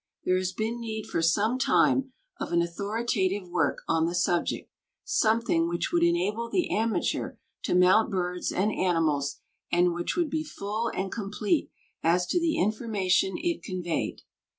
[0.25, 4.67] There has been need for some time of an authoritative work on the subject,
[5.03, 7.35] something which would enable the amateur
[7.65, 9.41] to mount birds and animals
[9.71, 11.69] and which would be full and complete
[12.01, 14.23] as to the information it conveyed.